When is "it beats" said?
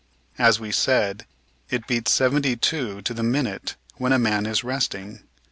1.69-2.11